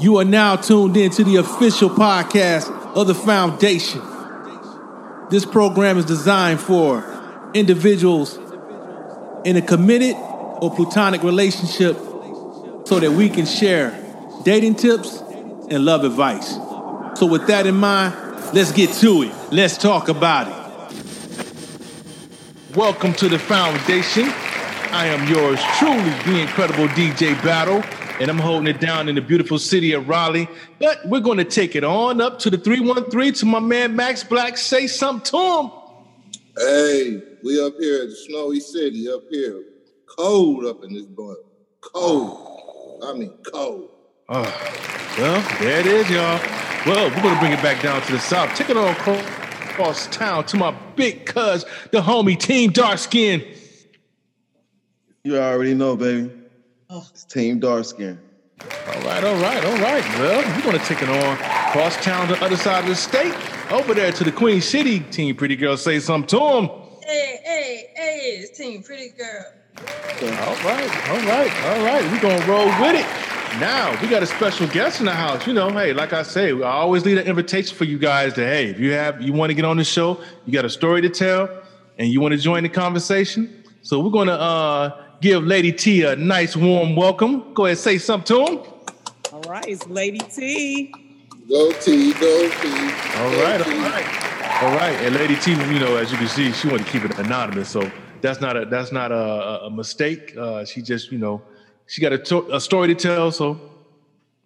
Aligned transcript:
You 0.00 0.18
are 0.18 0.24
now 0.24 0.54
tuned 0.54 0.96
in 0.96 1.10
to 1.10 1.24
the 1.24 1.36
official 1.36 1.90
podcast 1.90 2.70
of 2.94 3.08
the 3.08 3.16
Foundation. 3.16 4.00
This 5.28 5.44
program 5.44 5.98
is 5.98 6.04
designed 6.04 6.60
for 6.60 7.04
individuals 7.52 8.38
in 9.44 9.56
a 9.56 9.60
committed 9.60 10.14
or 10.14 10.72
platonic 10.72 11.24
relationship 11.24 11.96
so 12.86 13.00
that 13.00 13.10
we 13.10 13.28
can 13.28 13.44
share 13.44 13.90
dating 14.44 14.76
tips 14.76 15.20
and 15.68 15.84
love 15.84 16.04
advice. 16.04 16.54
So, 17.18 17.26
with 17.26 17.48
that 17.48 17.66
in 17.66 17.74
mind, 17.74 18.14
let's 18.54 18.70
get 18.70 18.92
to 19.00 19.22
it. 19.22 19.32
Let's 19.50 19.76
talk 19.76 20.08
about 20.08 20.46
it. 20.46 20.54
Welcome 22.76 23.14
to 23.14 23.28
the 23.28 23.40
Foundation. 23.40 24.26
I 24.90 25.06
am 25.06 25.26
yours 25.28 25.60
truly, 25.76 26.10
the 26.24 26.40
incredible 26.40 26.86
DJ 26.88 27.34
Battle, 27.42 27.82
and 28.20 28.30
I'm 28.30 28.38
holding 28.38 28.66
it 28.66 28.80
down 28.80 29.08
in 29.08 29.14
the 29.14 29.20
beautiful 29.20 29.58
city 29.58 29.92
of 29.92 30.08
Raleigh. 30.08 30.48
But 30.78 31.06
we're 31.06 31.20
going 31.20 31.38
to 31.38 31.44
take 31.44 31.76
it 31.76 31.84
on 31.84 32.20
up 32.20 32.38
to 32.40 32.50
the 32.50 32.58
313 32.58 33.32
to 33.34 33.46
my 33.46 33.60
man 33.60 33.94
Max 33.96 34.24
Black. 34.24 34.56
Say 34.56 34.86
something 34.86 35.24
to 35.26 35.60
him. 35.60 35.70
Hey, 36.56 37.22
we 37.44 37.64
up 37.64 37.74
here 37.78 38.02
at 38.02 38.08
the 38.08 38.16
snowy 38.16 38.60
city, 38.60 39.08
up 39.08 39.22
here. 39.30 39.62
Cold 40.06 40.64
up 40.64 40.82
in 40.82 40.94
this 40.94 41.06
bun. 41.06 41.36
Cold. 41.80 43.00
I 43.04 43.12
mean, 43.12 43.32
cold. 43.52 43.90
Oh, 44.28 44.42
well, 45.18 45.60
there 45.60 45.80
it 45.80 45.86
is, 45.86 46.10
y'all. 46.10 46.40
Well, 46.84 47.08
we're 47.10 47.22
going 47.22 47.34
to 47.34 47.40
bring 47.40 47.52
it 47.52 47.62
back 47.62 47.82
down 47.82 48.02
to 48.02 48.12
the 48.12 48.18
south. 48.18 48.54
Take 48.56 48.70
it 48.70 48.76
on 48.76 48.88
across 48.88 50.08
town 50.08 50.44
to 50.46 50.56
my 50.56 50.72
big 50.96 51.24
cuz, 51.24 51.64
the 51.92 52.00
homie 52.00 52.38
Team 52.38 52.72
Dark 52.72 52.98
Skin. 52.98 53.46
You 55.22 55.38
already 55.38 55.74
know, 55.74 55.96
baby. 55.96 56.37
Oh. 56.90 57.06
It's 57.10 57.24
Team 57.24 57.60
Dark 57.60 57.84
Skin. 57.84 58.18
All 58.62 59.02
right, 59.02 59.22
all 59.22 59.36
right, 59.42 59.62
all 59.62 59.78
right. 59.78 60.02
Well, 60.18 60.56
we're 60.56 60.62
going 60.62 60.78
to 60.78 60.84
take 60.86 61.02
it 61.02 61.08
on 61.10 61.36
cross 61.70 62.02
town 62.02 62.28
to 62.28 62.34
the 62.34 62.42
other 62.42 62.56
side 62.56 62.84
of 62.84 62.88
the 62.88 62.96
state, 62.96 63.34
over 63.70 63.92
there 63.92 64.10
to 64.10 64.24
the 64.24 64.32
Queen 64.32 64.62
City. 64.62 65.00
Team 65.00 65.36
Pretty 65.36 65.54
Girl, 65.54 65.76
say 65.76 66.00
something 66.00 66.26
to 66.28 66.38
them. 66.38 66.70
Hey, 67.04 67.40
hey, 67.44 67.90
hey, 67.94 68.18
it's 68.40 68.56
Team 68.56 68.82
Pretty 68.82 69.10
Girl. 69.10 69.52
All 69.76 70.56
right, 70.64 71.08
all 71.10 71.20
right, 71.26 71.64
all 71.66 71.84
right. 71.84 72.02
We're 72.10 72.20
going 72.22 72.40
to 72.40 72.48
roll 72.48 72.66
with 72.80 72.94
it. 72.94 73.06
Now, 73.60 74.00
we 74.00 74.08
got 74.08 74.22
a 74.22 74.26
special 74.26 74.66
guest 74.68 75.00
in 75.00 75.06
the 75.06 75.12
house. 75.12 75.46
You 75.46 75.52
know, 75.52 75.68
hey, 75.68 75.92
like 75.92 76.14
I 76.14 76.22
say, 76.22 76.52
I 76.52 76.70
always 76.70 77.04
leave 77.04 77.18
an 77.18 77.26
invitation 77.26 77.76
for 77.76 77.84
you 77.84 77.98
guys 77.98 78.32
to, 78.34 78.44
hey, 78.46 78.68
if 78.68 78.80
you 78.80 78.92
have, 78.92 79.20
you 79.20 79.34
want 79.34 79.50
to 79.50 79.54
get 79.54 79.66
on 79.66 79.76
the 79.76 79.84
show, 79.84 80.22
you 80.46 80.54
got 80.54 80.64
a 80.64 80.70
story 80.70 81.02
to 81.02 81.10
tell, 81.10 81.50
and 81.98 82.08
you 82.08 82.22
want 82.22 82.32
to 82.32 82.38
join 82.38 82.62
the 82.62 82.70
conversation. 82.70 83.62
So 83.82 84.00
we're 84.00 84.10
going 84.10 84.28
to, 84.28 84.40
uh, 84.40 85.04
give 85.20 85.44
Lady 85.44 85.72
T 85.72 86.02
a 86.04 86.16
nice 86.16 86.56
warm 86.56 86.96
welcome. 86.96 87.52
Go 87.54 87.66
ahead, 87.66 87.78
say 87.78 87.98
something 87.98 88.36
to 88.46 88.52
him. 88.52 88.58
All 89.32 89.40
right, 89.42 89.66
it's 89.66 89.86
Lady 89.86 90.18
T. 90.18 90.92
Go 91.48 91.72
T, 91.72 92.12
go 92.14 92.48
T. 92.48 92.68
All 92.68 93.42
right, 93.42 93.60
all 93.60 93.72
right, 93.78 94.62
all 94.62 94.76
right. 94.76 94.94
And 95.02 95.14
Lady 95.14 95.36
T, 95.36 95.52
you 95.52 95.78
know, 95.78 95.96
as 95.96 96.10
you 96.12 96.18
can 96.18 96.28
see, 96.28 96.52
she 96.52 96.68
wanted 96.68 96.86
to 96.86 96.92
keep 96.92 97.04
it 97.04 97.18
anonymous, 97.18 97.68
so 97.68 97.90
that's 98.20 98.40
not 98.40 98.56
a 98.56 98.64
that's 98.66 98.92
not 98.92 99.12
a, 99.12 99.62
a 99.64 99.70
mistake. 99.70 100.36
Uh, 100.36 100.64
she 100.64 100.82
just, 100.82 101.10
you 101.10 101.18
know, 101.18 101.42
she 101.86 102.00
got 102.02 102.12
a, 102.12 102.18
to- 102.18 102.54
a 102.54 102.60
story 102.60 102.88
to 102.88 102.94
tell, 102.94 103.32
so 103.32 103.58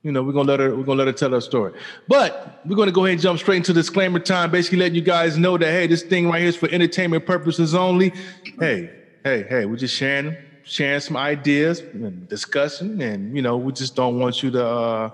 you 0.02 0.10
know, 0.12 0.22
we're 0.22 0.32
gonna 0.32 0.48
let 0.48 0.60
her 0.60 0.74
we're 0.76 0.84
gonna 0.84 0.98
let 0.98 1.06
her 1.08 1.12
tell 1.12 1.30
her 1.32 1.40
story. 1.40 1.72
But 2.08 2.60
we're 2.66 2.76
gonna 2.76 2.92
go 2.92 3.04
ahead 3.04 3.14
and 3.14 3.22
jump 3.22 3.38
straight 3.40 3.56
into 3.58 3.72
disclaimer 3.72 4.18
time, 4.20 4.50
basically 4.50 4.78
letting 4.78 4.94
you 4.94 5.02
guys 5.02 5.36
know 5.38 5.56
that 5.58 5.66
hey, 5.66 5.86
this 5.86 6.02
thing 6.02 6.28
right 6.28 6.40
here 6.40 6.48
is 6.48 6.56
for 6.56 6.68
entertainment 6.70 7.26
purposes 7.26 7.74
only. 7.74 8.12
Hey, 8.60 8.90
hey, 9.24 9.44
hey, 9.48 9.64
we're 9.66 9.76
just 9.76 9.94
sharing 9.94 10.36
sharing 10.64 11.00
some 11.00 11.16
ideas 11.16 11.80
and 11.80 12.28
discussing, 12.28 13.02
and 13.02 13.34
you 13.36 13.42
know, 13.42 13.56
we 13.56 13.72
just 13.72 13.94
don't 13.96 14.18
want 14.18 14.42
you 14.42 14.50
to, 14.52 14.66
uh, 14.66 15.10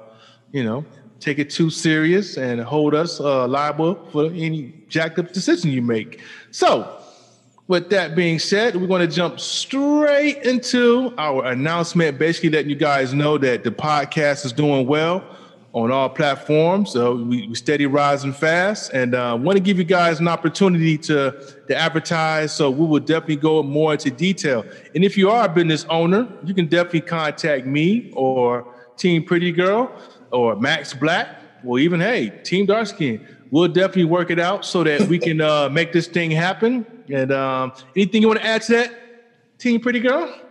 you 0.52 0.64
know, 0.64 0.84
take 1.20 1.38
it 1.38 1.50
too 1.50 1.70
serious 1.70 2.36
and 2.36 2.60
hold 2.60 2.94
us 2.94 3.20
uh, 3.20 3.46
liable 3.46 3.94
for 4.12 4.27
any 4.27 4.72
jacked 4.88 5.18
up 5.18 5.32
decision 5.32 5.70
you 5.70 5.82
make. 5.82 6.20
So, 6.50 6.94
with 7.67 7.90
that 7.90 8.17
being 8.17 8.39
said, 8.39 8.77
we're 8.77 8.86
going 8.86 9.06
to 9.06 9.14
jump 9.14 9.39
straight 9.40 10.39
into 10.39 11.12
our 11.18 11.45
announcement, 11.45 12.18
basically 12.18 12.50
letting 12.50 12.70
you 12.70 12.77
guys 12.77 13.12
know 13.12 13.36
that 13.39 13.62
the 13.62 13.70
podcast 13.70 14.46
is 14.46 14.52
doing 14.52 14.86
well 14.86 15.23
on 15.73 15.92
all 15.92 16.08
platforms. 16.08 16.92
So 16.92 17.14
we, 17.17 17.46
we 17.46 17.55
steady 17.55 17.86
rising 17.86 18.33
fast, 18.33 18.92
and 18.92 19.14
uh, 19.14 19.36
want 19.40 19.56
to 19.56 19.62
give 19.62 19.79
you 19.79 19.84
guys 19.84 20.20
an 20.20 20.29
opportunity 20.29 20.96
to 20.98 21.33
to 21.67 21.77
advertise. 21.77 22.55
So 22.55 22.70
we 22.70 22.86
will 22.86 23.01
definitely 23.01 23.36
go 23.36 23.62
more 23.62 23.92
into 23.92 24.11
detail. 24.11 24.64
And 24.95 25.05
if 25.05 25.17
you 25.17 25.30
are 25.30 25.45
a 25.45 25.48
business 25.48 25.84
owner, 25.89 26.29
you 26.45 26.55
can 26.55 26.67
definitely 26.67 27.02
contact 27.02 27.67
me 27.67 28.11
or 28.14 28.67
Team 28.96 29.24
Pretty 29.24 29.52
Girl 29.52 29.92
or 30.30 30.56
Max 30.56 30.95
Black, 30.95 31.40
or 31.64 31.79
even 31.79 32.00
hey 32.00 32.30
Team 32.45 32.67
Dark 32.67 32.86
Skin. 32.86 33.27
We'll 33.50 33.68
definitely 33.68 34.05
work 34.05 34.30
it 34.30 34.39
out 34.39 34.64
so 34.64 34.85
that 34.85 35.02
we 35.02 35.18
can 35.27 35.40
uh, 35.40 35.68
make 35.68 35.92
this 35.92 36.06
thing 36.06 36.30
happen. 36.30 36.86
And 37.11 37.33
um, 37.33 37.73
anything 37.96 38.23
you 38.23 38.29
want 38.29 38.40
to 38.40 38.46
add 38.46 38.62
to 38.62 38.73
that, 38.73 39.58
Team 39.58 39.80
Pretty 39.80 40.00
Girl? 40.00 40.48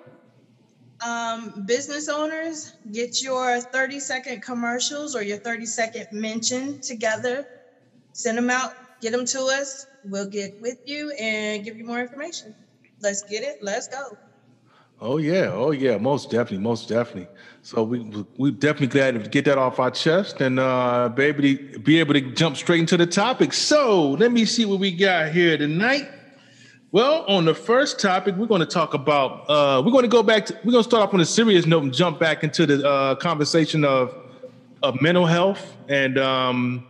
Um, 1.05 1.63
business 1.65 2.09
owners, 2.09 2.73
get 2.91 3.21
your 3.21 3.61
30 3.61 3.99
second 3.99 4.41
commercials 4.41 5.15
or 5.15 5.21
your 5.21 5.37
30 5.37 5.65
second 5.65 6.07
mention 6.11 6.79
together, 6.81 7.47
send 8.13 8.37
them 8.37 8.49
out, 8.49 8.73
get 8.99 9.11
them 9.11 9.25
to 9.25 9.41
us. 9.41 9.85
We'll 10.03 10.29
get 10.29 10.59
with 10.61 10.79
you 10.85 11.11
and 11.19 11.63
give 11.63 11.77
you 11.77 11.85
more 11.85 11.99
information. 11.99 12.55
Let's 13.01 13.21
get 13.21 13.43
it. 13.43 13.59
Let's 13.61 13.87
go. 13.87 14.17
Oh 14.99 15.17
yeah, 15.17 15.51
oh 15.53 15.69
yeah, 15.69 15.97
most 15.97 16.31
definitely, 16.31 16.57
most 16.57 16.89
definitely. 16.89 17.27
So 17.61 17.83
we 17.83 17.99
we 18.37 18.49
definitely 18.49 18.87
glad 18.87 19.23
to 19.23 19.29
get 19.29 19.45
that 19.45 19.59
off 19.59 19.77
our 19.79 19.91
chest 19.91 20.41
and 20.41 20.59
uh, 20.59 21.09
be 21.09 21.25
able 21.25 21.43
to 21.43 21.79
be 21.79 21.99
able 21.99 22.15
to 22.15 22.21
jump 22.21 22.57
straight 22.57 22.79
into 22.79 22.97
the 22.97 23.05
topic. 23.05 23.53
So 23.53 24.11
let 24.13 24.31
me 24.31 24.45
see 24.45 24.65
what 24.65 24.79
we 24.79 24.91
got 24.91 25.31
here 25.31 25.55
tonight. 25.55 26.09
Well, 26.97 27.25
on 27.27 27.45
the 27.45 27.53
first 27.53 27.99
topic, 27.99 28.35
we're 28.37 28.47
going 28.47 28.61
to 28.61 28.65
talk 28.65 28.95
about. 28.95 29.47
Uh, 29.47 29.83
we're 29.85 29.91
going 29.91 30.01
to 30.01 30.09
go 30.09 30.23
back. 30.23 30.47
To, 30.47 30.55
we're 30.63 30.71
going 30.71 30.83
to 30.83 30.89
start 30.89 31.07
off 31.07 31.13
on 31.13 31.21
a 31.21 31.25
serious 31.25 31.67
note 31.67 31.83
and 31.83 31.93
jump 31.93 32.19
back 32.19 32.43
into 32.43 32.65
the 32.65 32.89
uh, 32.89 33.13
conversation 33.13 33.85
of 33.85 34.15
of 34.81 34.99
mental 34.99 35.27
health 35.27 35.77
and 35.89 36.17
um, 36.17 36.87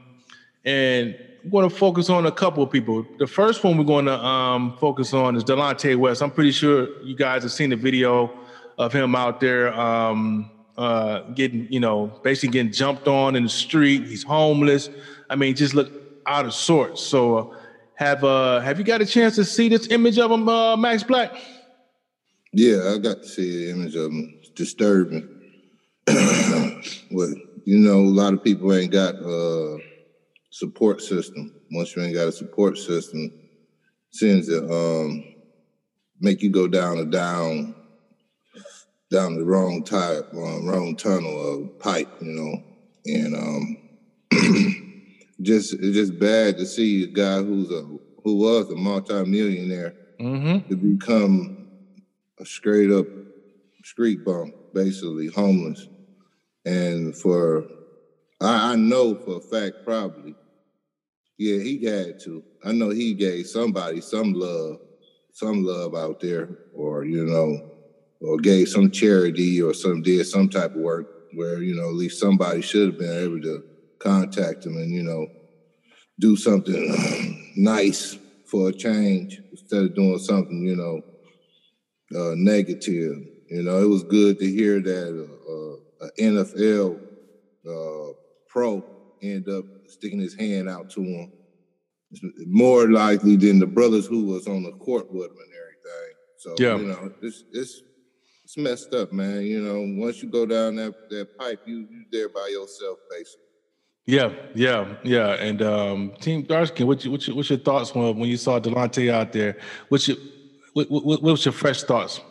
and 0.64 1.14
we're 1.44 1.60
going 1.60 1.70
to 1.70 1.76
focus 1.76 2.10
on 2.10 2.26
a 2.26 2.32
couple 2.32 2.64
of 2.64 2.72
people. 2.72 3.06
The 3.20 3.28
first 3.28 3.66
one 3.66 3.78
we're 3.78 3.84
going 3.84 4.06
to 4.06 4.18
um, 4.18 4.78
focus 4.78 5.14
on 5.14 5.36
is 5.36 5.44
Delonte 5.44 5.98
West. 5.98 6.24
I'm 6.24 6.32
pretty 6.32 6.52
sure 6.52 6.88
you 7.04 7.14
guys 7.14 7.44
have 7.44 7.52
seen 7.52 7.72
the 7.72 7.76
video 7.76 8.32
of 8.78 8.94
him 8.94 9.14
out 9.14 9.42
there 9.42 9.78
um, 9.78 10.50
uh, 10.78 11.24
getting, 11.32 11.68
you 11.70 11.82
know, 11.82 12.18
basically 12.24 12.54
getting 12.54 12.72
jumped 12.72 13.10
on 13.10 13.36
in 13.36 13.44
the 13.44 13.50
street. 13.50 14.06
He's 14.06 14.24
homeless. 14.24 14.90
I 15.30 15.36
mean, 15.36 15.54
just 15.54 15.74
look 15.74 15.92
out 16.26 16.46
of 16.46 16.54
sorts. 16.54 17.02
So. 17.04 17.38
Uh, 17.40 17.58
have 17.98 18.24
uh 18.24 18.60
have 18.60 18.78
you 18.78 18.86
got 18.86 19.02
a 19.02 19.06
chance 19.06 19.36
to 19.36 19.44
see 19.44 19.70
this 19.70 19.88
image 19.88 20.20
of 20.20 20.30
him, 20.30 20.48
uh, 20.48 20.78
Max 20.78 21.02
Black? 21.02 21.36
Yeah, 22.54 22.94
I 22.94 23.00
got 23.00 23.24
to 23.24 23.28
see 23.28 23.66
the 23.66 23.72
image 23.72 23.96
of 23.96 24.12
him. 24.12 24.38
It's 24.40 24.50
disturbing. 24.50 25.28
but 26.06 27.30
you 27.66 27.80
know, 27.80 27.98
a 27.98 28.14
lot 28.14 28.34
of 28.34 28.44
people 28.44 28.72
ain't 28.72 28.92
got 28.92 29.16
a 29.16 29.80
support 30.52 31.02
system. 31.02 31.56
Once 31.72 31.96
you 31.96 32.04
ain't 32.04 32.14
got 32.14 32.28
a 32.28 32.32
support 32.32 32.78
system, 32.78 33.32
seems 34.12 34.48
to 34.48 34.64
um, 34.72 35.24
make 36.22 36.44
you 36.44 36.52
go 36.52 36.68
down 36.68 37.00
a 37.00 37.06
down 37.06 37.74
down 39.10 39.38
the 39.38 39.44
wrong 39.44 39.84
type, 39.84 40.28
um, 40.34 40.68
wrong 40.68 40.96
tunnel 40.96 41.64
of 41.64 41.80
pipe, 41.80 42.10
you 42.22 42.32
know, 42.32 42.64
and 43.06 43.36
um 43.36 43.78
just 45.42 45.74
it's 45.74 45.96
just 45.96 46.20
bad 46.20 46.58
to 46.58 46.66
see 46.66 47.04
a 47.04 47.08
guy 47.08 47.38
who's 47.38 47.72
a 47.72 47.82
who 48.24 48.36
was 48.36 48.70
a 48.70 48.76
multimillionaire 48.76 49.94
mm-hmm. 50.20 50.68
to 50.70 50.76
become 50.76 51.68
a 52.40 52.46
straight 52.46 52.92
up 52.92 53.06
street 53.84 54.26
bum, 54.26 54.54
basically 54.74 55.28
homeless. 55.28 55.88
And 56.66 57.16
for 57.16 57.66
I, 58.42 58.74
I 58.74 58.76
know 58.76 59.16
for 59.16 59.38
a 59.38 59.40
fact 59.40 59.86
probably, 59.86 60.36
yeah, 61.38 61.60
he 61.60 61.84
had 61.86 62.20
to. 62.22 62.44
I 62.66 62.72
know 62.72 62.90
he 62.90 63.14
gave 63.14 63.48
somebody 63.48 64.02
some 64.02 64.34
love, 64.34 64.80
some 65.32 65.64
love 65.64 65.96
out 65.96 66.20
there, 66.20 66.50
or 66.74 67.06
you 67.06 67.26
know, 67.26 67.72
or 68.20 68.38
gave 68.38 68.68
some 68.68 68.92
charity 68.92 69.62
or 69.62 69.74
some 69.74 70.02
did 70.02 70.26
some 70.26 70.50
type 70.50 70.72
of 70.72 70.82
work 70.82 71.18
where, 71.34 71.62
you 71.62 71.76
know, 71.76 71.90
at 71.90 71.96
least 71.96 72.20
somebody 72.20 72.62
should 72.62 72.88
have 72.88 73.00
been 73.00 73.24
able 73.24 73.42
to 73.42 73.64
contact 74.08 74.66
him 74.66 74.78
and 74.78 74.92
you 74.92 75.04
know 75.04 75.28
do 76.20 76.36
something 76.36 77.52
nice 77.58 78.18
for 78.46 78.70
a 78.70 78.74
change 78.74 79.42
instead 79.52 79.84
of 79.84 79.96
doing 79.96 80.20
something 80.20 80.62
you 80.62 80.76
know 80.76 81.02
uh, 82.16 82.34
negative. 82.36 83.18
You 83.50 83.64
know, 83.64 83.82
it 83.82 83.88
was 83.88 84.04
good 84.04 84.40
to 84.40 84.46
hear 84.46 84.82
that 84.82 85.28
uh, 85.28 86.06
uh, 86.06 86.10
an 86.18 86.36
NFL 86.36 87.00
uh, 87.68 88.14
pro 88.48 88.84
end 89.22 89.48
up 89.50 89.66
sticking 89.88 90.20
his 90.20 90.36
hand 90.36 90.70
out 90.70 90.90
to 90.92 91.02
him. 91.02 91.32
It's 92.12 92.22
more 92.48 92.90
likely 92.90 93.36
than 93.36 93.60
the 93.60 93.68
brothers 93.68 94.06
who 94.06 94.26
was 94.26 94.48
on 94.48 94.64
the 94.64 94.72
court 94.74 95.12
with 95.12 95.32
him 95.32 95.38
and 95.38 95.54
everything. 95.54 96.14
So 96.38 96.56
yeah. 96.60 96.78
you 96.78 96.88
know, 96.88 97.14
it's 97.22 97.44
it's 97.52 97.82
it's 98.44 98.58
messed 98.58 98.94
up, 98.94 99.12
man. 99.12 99.44
You 99.44 99.62
know, 99.62 100.02
once 100.02 100.22
you 100.22 100.30
go 100.30 100.46
down 100.46 100.76
that 100.78 101.10
that 101.10 101.38
pipe, 101.38 101.62
you 101.66 101.88
you 101.90 102.06
there 102.12 102.30
by 102.30 102.48
yourself, 102.52 103.00
basically. 103.10 103.47
Yeah, 104.08 104.32
yeah, 104.56 104.96
yeah. 105.04 105.34
And 105.34 105.62
um, 105.62 106.14
Team 106.22 106.44
Dark 106.44 106.70
Skin, 106.70 106.88
what 106.88 107.04
you, 107.04 107.12
what's, 107.12 107.28
your, 107.28 107.36
what's 107.36 107.50
your 107.50 107.60
thoughts 107.60 107.94
when 107.94 108.18
when 108.18 108.30
you 108.30 108.38
saw 108.38 108.58
Delonte 108.58 109.12
out 109.12 109.34
there? 109.34 109.58
What's 109.90 110.08
your 110.08 110.16
what, 110.74 110.90
what, 110.90 111.04
what 111.06 111.22
was 111.22 111.44
your 111.44 111.52
fresh 111.52 111.84
thoughts? 111.84 112.22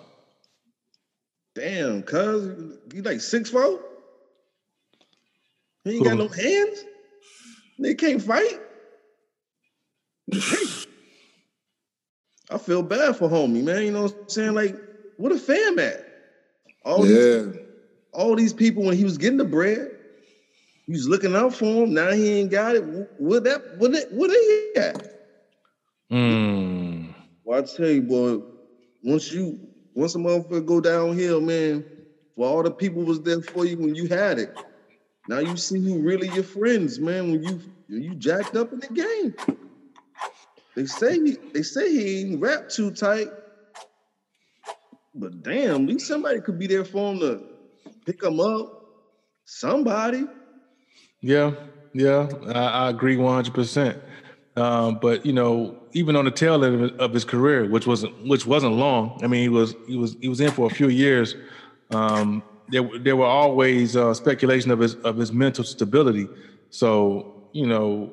Damn, 1.54 2.02
cuz 2.02 2.78
you 2.94 3.02
like 3.02 3.20
six 3.20 3.50
foot? 3.50 3.82
He 5.84 5.96
ain't 5.96 6.04
got 6.04 6.16
no 6.16 6.28
hands. 6.28 6.82
They 7.78 7.94
can't 7.94 8.22
fight. 8.22 8.58
I 12.50 12.58
feel 12.58 12.82
bad 12.82 13.16
for 13.16 13.28
homie, 13.28 13.62
man. 13.62 13.82
You 13.82 13.92
know 13.92 14.04
what 14.04 14.16
I'm 14.18 14.28
saying? 14.28 14.54
Like, 14.54 14.76
what 15.18 15.30
a 15.30 15.38
fam 15.38 15.78
at? 15.78 16.06
All 16.84 17.06
yeah. 17.06 17.14
these, 17.14 17.56
all 18.12 18.34
these 18.34 18.54
people 18.54 18.84
when 18.84 18.96
he 18.96 19.04
was 19.04 19.18
getting 19.18 19.36
the 19.36 19.44
bread, 19.44 19.95
he 20.86 20.92
was 20.92 21.08
looking 21.08 21.34
out 21.34 21.54
for 21.54 21.84
him. 21.84 21.94
Now 21.94 22.12
he 22.12 22.40
ain't 22.40 22.50
got 22.50 22.76
it. 22.76 22.84
What 23.18 23.44
that? 23.44 23.76
What 23.78 23.94
it? 23.94 24.12
What 24.12 24.30
he 24.30 24.80
at? 24.80 25.12
Mm. 26.12 27.14
Well, 27.44 27.58
I 27.58 27.62
tell 27.62 27.88
you, 27.88 28.02
boy. 28.02 28.42
Once 29.02 29.32
you, 29.32 29.58
once 29.94 30.14
a 30.14 30.18
motherfucker 30.18 30.64
go 30.64 30.80
downhill, 30.80 31.40
man. 31.40 31.84
For 32.34 32.46
all 32.46 32.62
the 32.62 32.70
people 32.70 33.02
was 33.02 33.20
there 33.22 33.40
for 33.40 33.64
you 33.64 33.78
when 33.78 33.94
you 33.94 34.06
had 34.06 34.38
it. 34.38 34.54
Now 35.28 35.38
you 35.38 35.56
see 35.56 35.80
who 35.80 35.98
really 35.98 36.28
your 36.28 36.44
friends, 36.44 37.00
man. 37.00 37.32
When 37.32 37.42
you 37.42 37.60
when 37.88 38.02
you 38.02 38.14
jacked 38.14 38.56
up 38.56 38.72
in 38.72 38.80
the 38.80 38.88
game. 38.88 39.34
They 40.76 40.84
say 40.84 41.14
he, 41.14 41.36
they 41.54 41.62
say 41.62 41.90
he 41.90 42.20
ain't 42.20 42.40
rap 42.40 42.68
too 42.68 42.90
tight, 42.90 43.28
but 45.14 45.42
damn, 45.42 45.82
at 45.82 45.88
least 45.88 46.06
somebody 46.06 46.40
could 46.42 46.58
be 46.58 46.66
there 46.66 46.84
for 46.84 47.12
him 47.12 47.20
to 47.20 47.42
pick 48.04 48.22
him 48.22 48.38
up. 48.38 48.84
Somebody. 49.46 50.26
Yeah, 51.26 51.52
yeah, 51.92 52.28
I, 52.54 52.86
I 52.86 52.90
agree 52.90 53.16
one 53.16 53.34
hundred 53.34 53.54
percent. 53.54 53.98
Um, 54.56 54.98
but 55.00 55.26
you 55.26 55.32
know, 55.32 55.76
even 55.92 56.16
on 56.16 56.24
the 56.24 56.30
tail 56.30 56.64
end 56.64 56.92
of 57.00 57.12
his 57.12 57.24
career, 57.24 57.68
which 57.68 57.86
wasn't 57.86 58.14
which 58.28 58.46
wasn't 58.46 58.74
long. 58.74 59.20
I 59.22 59.26
mean, 59.26 59.42
he 59.42 59.48
was 59.48 59.74
he 59.88 59.96
was 59.96 60.16
he 60.20 60.28
was 60.28 60.40
in 60.40 60.52
for 60.52 60.66
a 60.66 60.70
few 60.70 60.88
years. 60.88 61.34
Um, 61.90 62.44
there 62.68 62.88
there 63.00 63.16
were 63.16 63.26
always 63.26 63.96
uh, 63.96 64.14
speculation 64.14 64.70
of 64.70 64.78
his 64.78 64.94
of 64.96 65.16
his 65.16 65.32
mental 65.32 65.64
stability. 65.64 66.28
So 66.70 67.48
you 67.52 67.66
know, 67.66 68.12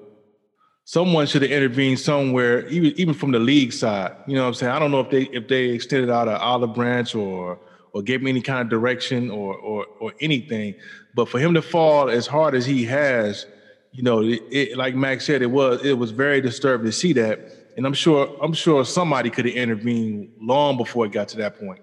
someone 0.86 1.28
should 1.28 1.44
have 1.44 1.52
intervened 1.52 2.00
somewhere, 2.00 2.68
even 2.68 2.94
even 2.98 3.14
from 3.14 3.32
the 3.32 3.40
league 3.40 3.74
side. 3.74 4.14
You 4.28 4.36
know 4.36 4.44
what 4.44 4.50
I'm 4.50 4.54
saying? 4.56 4.74
I 4.74 4.80
don't 4.80 4.92
know 4.92 5.02
if 5.02 5.12
they 5.12 5.24
if 5.24 5.48
they 5.48 5.70
extended 5.70 6.10
out 6.10 6.28
an 6.28 6.36
olive 6.36 6.74
branch 6.74 7.16
or 7.16 7.60
or 7.94 8.02
gave 8.02 8.22
me 8.22 8.32
any 8.32 8.42
kind 8.42 8.62
of 8.62 8.70
direction 8.70 9.30
or 9.30 9.56
or 9.56 9.86
or 10.00 10.14
anything. 10.20 10.76
But 11.16 11.30
for 11.30 11.40
him 11.40 11.54
to 11.54 11.62
fall 11.62 12.10
as 12.10 12.28
hard 12.28 12.56
as 12.56 12.66
he 12.66 12.84
has, 12.86 13.46
you 13.92 14.04
know, 14.04 14.22
it, 14.22 14.42
it, 14.52 14.78
like 14.78 14.96
Max 14.96 15.26
said, 15.26 15.42
it 15.42 15.52
was 15.52 15.84
it 15.86 15.98
was 15.98 16.12
very 16.12 16.42
disturbing 16.42 16.88
to 16.88 16.92
see 16.92 17.14
that. 17.14 17.40
And 17.78 17.86
I'm 17.86 17.94
sure 17.94 18.36
I'm 18.42 18.54
sure 18.54 18.84
somebody 18.84 19.30
could 19.30 19.46
have 19.46 19.56
intervened 19.56 20.32
long 20.42 20.78
before 20.78 21.06
it 21.06 21.12
got 21.12 21.28
to 21.30 21.38
that 21.38 21.60
point. 21.60 21.82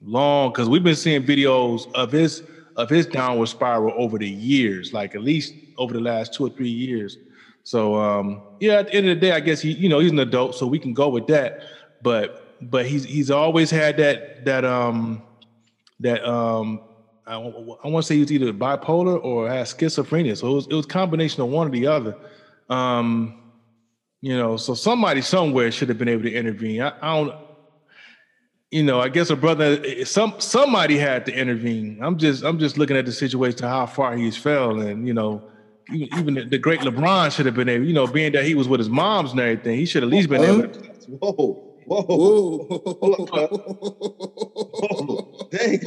Long 0.00 0.50
because 0.50 0.68
we've 0.68 0.82
been 0.82 0.96
seeing 0.96 1.24
videos 1.24 1.92
of 1.94 2.10
his 2.10 2.42
of 2.76 2.90
his 2.90 3.06
downward 3.06 3.46
spiral 3.46 3.94
over 3.96 4.18
the 4.18 4.28
years, 4.28 4.92
like 4.92 5.14
at 5.14 5.22
least 5.22 5.54
over 5.78 5.92
the 5.92 6.00
last 6.00 6.34
two 6.34 6.46
or 6.46 6.50
three 6.50 6.70
years. 6.70 7.18
So 7.64 7.94
um, 7.94 8.42
yeah, 8.60 8.74
at 8.74 8.88
the 8.88 8.94
end 8.94 9.08
of 9.08 9.20
the 9.20 9.20
day, 9.20 9.32
I 9.32 9.40
guess 9.40 9.60
he, 9.60 9.72
you 9.72 9.88
know, 9.88 10.00
he's 10.00 10.10
an 10.10 10.18
adult, 10.18 10.56
so 10.56 10.66
we 10.66 10.78
can 10.78 10.92
go 10.94 11.08
with 11.08 11.28
that. 11.28 11.62
But 12.02 12.51
but 12.70 12.86
he's 12.86 13.04
he's 13.04 13.30
always 13.30 13.70
had 13.70 13.96
that 13.98 14.44
that 14.44 14.64
um 14.64 15.22
that 16.00 16.24
um 16.24 16.80
I, 17.26 17.34
I 17.34 17.88
want 17.88 17.98
to 17.98 18.02
say 18.02 18.14
he 18.16 18.20
was 18.20 18.32
either 18.32 18.52
bipolar 18.52 19.22
or 19.22 19.48
has 19.48 19.72
schizophrenia. 19.72 20.36
So 20.36 20.48
it 20.48 20.54
was 20.54 20.66
it 20.66 20.74
was 20.74 20.86
combination 20.86 21.42
of 21.42 21.48
one 21.48 21.68
or 21.68 21.70
the 21.70 21.86
other. 21.86 22.16
Um, 22.68 23.38
you 24.20 24.36
know, 24.36 24.56
so 24.56 24.74
somebody 24.74 25.20
somewhere 25.20 25.70
should 25.70 25.88
have 25.88 25.98
been 25.98 26.08
able 26.08 26.22
to 26.22 26.32
intervene. 26.32 26.82
I, 26.82 26.92
I 27.00 27.16
don't 27.16 27.34
you 28.72 28.82
know, 28.82 29.00
I 29.00 29.10
guess 29.10 29.28
a 29.28 29.36
brother, 29.36 30.04
some 30.06 30.34
somebody 30.38 30.96
had 30.96 31.26
to 31.26 31.32
intervene. 31.32 31.98
I'm 32.00 32.16
just, 32.16 32.42
I'm 32.42 32.58
just 32.58 32.78
looking 32.78 32.96
at 32.96 33.04
the 33.04 33.12
situation 33.12 33.68
how 33.68 33.84
far 33.84 34.16
he's 34.16 34.36
fell, 34.36 34.80
and 34.80 35.06
you 35.06 35.12
know, 35.12 35.42
even, 35.92 36.18
even 36.18 36.34
the, 36.34 36.44
the, 36.46 36.58
great 36.58 36.80
LeBron 36.80 37.30
should 37.32 37.44
have 37.44 37.54
been 37.54 37.68
able, 37.68 37.84
you 37.84 37.92
know, 37.92 38.06
being 38.06 38.32
that 38.32 38.46
he 38.46 38.54
was 38.54 38.68
with 38.68 38.80
his 38.80 38.88
moms 38.88 39.32
and 39.32 39.40
everything, 39.40 39.78
he 39.78 39.84
should 39.84 40.02
at 40.02 40.08
least 40.08 40.30
been 40.30 40.42
able. 40.42 40.68
To, 40.68 40.80
whoa, 41.20 41.71
whoa, 41.86 42.02
whoa, 42.02 43.48
dang, 45.50 45.80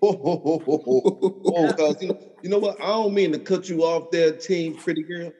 whoa, 0.00 0.12
whoa, 0.12 0.58
whoa, 0.58 0.78
whoa, 0.78 1.30
whoa, 1.30 1.72
cause 1.72 1.96
you 2.02 2.08
know, 2.08 2.18
you 2.42 2.50
know 2.50 2.58
what? 2.58 2.80
I 2.80 2.86
don't 2.86 3.14
mean 3.14 3.32
to 3.32 3.38
cut 3.38 3.68
you 3.68 3.82
off 3.82 4.10
there, 4.10 4.32
team, 4.32 4.76
pretty 4.76 5.02
girl. 5.02 5.32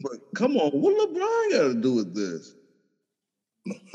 But 0.00 0.12
come 0.34 0.56
on, 0.56 0.70
what 0.72 1.08
LeBron 1.08 1.50
got 1.52 1.68
to 1.68 1.74
do 1.80 1.94
with 1.94 2.14
this? 2.14 2.54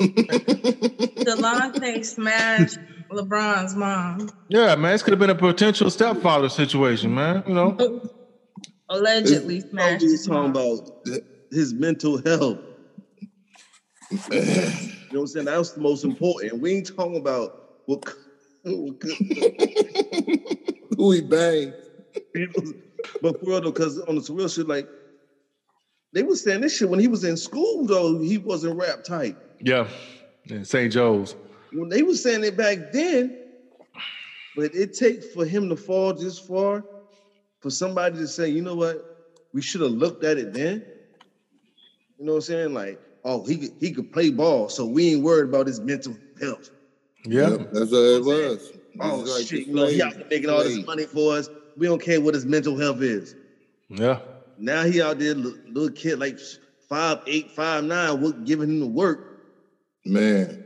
Delonte 1.24 2.04
smashed 2.04 2.78
LeBron's 3.10 3.74
mom. 3.74 4.30
Yeah, 4.48 4.74
man, 4.76 4.92
this 4.92 5.02
could 5.02 5.12
have 5.12 5.18
been 5.18 5.30
a 5.30 5.34
potential 5.34 5.90
stepfather 5.90 6.48
situation, 6.48 7.14
man. 7.14 7.42
You 7.46 7.54
know, 7.54 8.00
allegedly 8.88 9.60
smashed. 9.60 10.02
He's 10.02 10.26
talking 10.26 10.50
about 10.50 10.90
his 11.54 11.72
mental 11.72 12.18
health. 12.18 12.58
you 14.10 14.18
know 14.40 14.50
what 15.10 15.20
I'm 15.20 15.26
saying? 15.26 15.46
That's 15.46 15.72
the 15.72 15.80
most 15.80 16.04
important. 16.04 16.60
We 16.60 16.74
ain't 16.74 16.94
talking 16.94 17.16
about 17.16 17.80
what 17.86 18.04
who 18.64 18.96
he 21.12 21.20
banged. 21.20 21.74
but 23.20 23.40
for 23.40 23.46
real 23.46 23.60
though, 23.60 23.70
because 23.70 24.00
on 24.00 24.16
the 24.16 24.32
real 24.32 24.48
shit, 24.48 24.66
like 24.66 24.88
they 26.12 26.22
was 26.22 26.42
saying 26.42 26.60
this 26.60 26.76
shit 26.76 26.88
when 26.88 27.00
he 27.00 27.08
was 27.08 27.24
in 27.24 27.36
school 27.36 27.86
though, 27.86 28.20
he 28.20 28.38
wasn't 28.38 28.76
rap 28.76 29.04
tight. 29.04 29.36
Yeah, 29.60 29.88
in 30.46 30.64
St. 30.64 30.92
Joe's. 30.92 31.36
When 31.72 31.88
they 31.88 32.02
was 32.02 32.22
saying 32.22 32.44
it 32.44 32.56
back 32.56 32.92
then, 32.92 33.36
but 34.56 34.74
it 34.74 34.94
takes 34.94 35.26
for 35.32 35.44
him 35.44 35.68
to 35.68 35.76
fall 35.76 36.14
this 36.14 36.38
far, 36.38 36.84
for 37.60 37.70
somebody 37.70 38.16
to 38.16 38.28
say, 38.28 38.48
you 38.48 38.62
know 38.62 38.76
what, 38.76 39.04
we 39.52 39.60
should 39.60 39.80
have 39.80 39.90
looked 39.90 40.24
at 40.24 40.38
it 40.38 40.52
then. 40.52 40.84
You 42.24 42.28
know 42.28 42.36
what 42.36 42.48
I'm 42.48 42.72
saying? 42.72 42.72
Like, 42.72 42.98
oh, 43.22 43.44
he 43.44 43.58
could, 43.58 43.72
he 43.80 43.92
could 43.92 44.10
play 44.10 44.30
ball, 44.30 44.70
so 44.70 44.86
we 44.86 45.12
ain't 45.12 45.22
worried 45.22 45.50
about 45.50 45.66
his 45.66 45.78
mental 45.78 46.16
health. 46.40 46.70
Yeah, 47.26 47.50
yep, 47.50 47.68
that's 47.70 47.90
what 47.90 47.98
it 47.98 48.24
was. 48.24 48.72
Oh 48.98 49.16
like 49.16 49.46
shit, 49.46 49.66
you 49.66 49.74
know, 49.74 49.88
he 49.88 50.00
out 50.00 50.14
there 50.14 50.24
making 50.30 50.48
all 50.48 50.64
this 50.64 50.86
money 50.86 51.04
for 51.04 51.36
us. 51.36 51.50
We 51.76 51.86
don't 51.86 52.00
care 52.00 52.22
what 52.22 52.32
his 52.32 52.46
mental 52.46 52.78
health 52.78 53.02
is. 53.02 53.34
Yeah. 53.90 54.20
Now 54.56 54.84
he 54.84 55.02
out 55.02 55.18
there, 55.18 55.34
little 55.34 55.90
kid 55.90 56.18
like 56.18 56.38
five, 56.88 57.18
eight, 57.26 57.50
five, 57.50 57.84
nine, 57.84 58.42
giving 58.46 58.70
him 58.70 58.80
the 58.80 58.86
work 58.86 59.34
Man. 60.06 60.64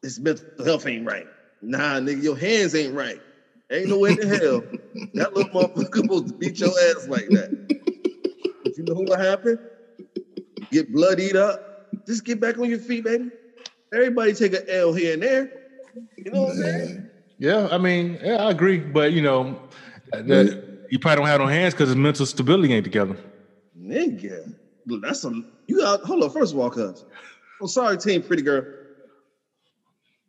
His 0.00 0.18
mental 0.18 0.46
health 0.64 0.86
ain't 0.86 1.04
right. 1.04 1.26
Nah, 1.60 2.00
nigga, 2.00 2.22
your 2.22 2.38
hands 2.38 2.74
ain't 2.74 2.94
right. 2.94 3.20
Ain't 3.70 3.88
no 3.88 3.98
way 3.98 4.12
in 4.12 4.28
hell 4.28 4.62
that 5.12 5.34
little 5.34 5.50
motherfucker 5.50 5.94
supposed 5.94 6.28
to 6.28 6.34
beat 6.36 6.58
your 6.58 6.70
ass 6.70 7.06
like 7.06 7.28
that. 7.28 7.50
But 8.64 8.78
you 8.78 8.84
know 8.84 8.94
what 8.94 9.20
happened? 9.20 9.58
Get 10.70 10.92
bloodied 10.92 11.36
up. 11.36 11.60
Just 12.06 12.24
get 12.24 12.40
back 12.40 12.58
on 12.58 12.68
your 12.68 12.78
feet, 12.78 13.04
baby. 13.04 13.30
Everybody 13.94 14.34
take 14.34 14.54
an 14.54 14.62
L 14.68 14.92
here 14.92 15.14
and 15.14 15.22
there. 15.22 15.50
You 16.16 16.30
know 16.30 16.42
what 16.42 16.50
I'm 16.52 16.62
saying? 16.62 17.10
Yeah, 17.38 17.68
I 17.70 17.78
mean, 17.78 18.18
yeah, 18.22 18.36
I 18.36 18.50
agree. 18.50 18.78
But 18.78 19.12
you 19.12 19.22
know, 19.22 19.58
that, 20.12 20.58
you 20.90 20.98
probably 20.98 21.16
don't 21.16 21.26
have 21.26 21.40
no 21.40 21.46
hands 21.46 21.74
because 21.74 21.88
his 21.88 21.96
mental 21.96 22.26
stability 22.26 22.72
ain't 22.72 22.84
together. 22.84 23.16
Nigga, 23.78 24.54
that's 24.86 25.24
a 25.24 25.32
you 25.66 25.78
got. 25.78 26.00
Hold 26.04 26.24
on, 26.24 26.30
first 26.30 26.52
of 26.52 26.58
all, 26.58 26.70
cuz 26.70 27.04
I'm 27.60 27.68
sorry, 27.68 27.98
team, 27.98 28.22
pretty 28.22 28.42
girl. 28.42 28.66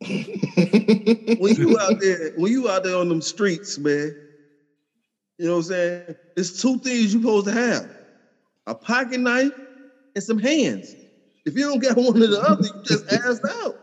when 0.00 1.56
you 1.56 1.78
out 1.80 1.98
there, 2.00 2.30
when 2.34 2.52
you 2.52 2.68
out 2.68 2.84
there 2.84 2.96
on 2.96 3.08
them 3.08 3.20
streets, 3.20 3.78
man, 3.78 4.14
you 5.38 5.46
know 5.46 5.52
what 5.52 5.58
I'm 5.58 5.64
saying? 5.64 6.02
It's 6.36 6.60
two 6.60 6.78
things 6.78 7.12
you're 7.12 7.22
supposed 7.22 7.46
to 7.46 7.52
have: 7.52 7.88
a 8.66 8.74
pocket 8.74 9.20
knife 9.20 9.52
and 10.18 10.24
some 10.24 10.38
hands. 10.38 10.96
If 11.46 11.54
you 11.54 11.62
don't 11.62 11.80
get 11.80 11.96
one 11.96 12.20
or 12.20 12.26
the 12.26 12.40
other, 12.40 12.66
you 12.66 12.82
just 12.84 13.06
assed 13.06 13.40
out. 13.64 13.76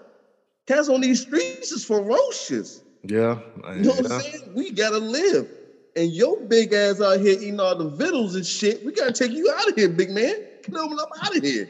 Cats 0.68 0.90
on 0.90 1.02
these 1.02 1.22
streets 1.22 1.72
is 1.72 1.86
ferocious. 1.86 2.82
Yeah, 3.04 3.40
you 3.76 3.84
know 3.84 3.92
what 3.92 4.12
I'm 4.12 4.20
saying? 4.20 4.40
We 4.54 4.72
gotta 4.72 4.98
live, 4.98 5.48
and 5.96 6.12
your 6.12 6.42
big 6.48 6.74
ass 6.74 7.00
out 7.02 7.20
here 7.20 7.38
eating 7.40 7.60
all 7.60 7.76
the 7.76 7.88
vittles 7.90 8.36
and 8.36 8.46
shit. 8.46 8.84
We 8.84 8.92
gotta 8.94 9.14
take 9.14 9.32
you 9.32 9.50
out 9.56 9.70
of 9.70 9.76
here, 9.76 9.90
big 9.90 10.10
man. 10.10 10.34
Get 10.64 10.76
over 10.76 10.96
up 10.96 11.10
out 11.24 11.38
of 11.38 11.44
here. 11.44 11.70